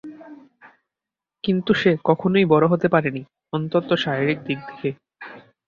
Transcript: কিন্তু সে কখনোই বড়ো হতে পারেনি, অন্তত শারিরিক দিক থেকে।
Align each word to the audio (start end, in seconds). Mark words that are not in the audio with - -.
কিন্তু 1.43 1.71
সে 1.73 1.91
কখনোই 2.03 2.45
বড়ো 2.45 2.67
হতে 2.67 2.87
পারেনি, 2.87 3.21
অন্তত 3.53 3.87
শারিরিক 4.03 4.39
দিক 4.47 4.59
থেকে। 4.69 4.89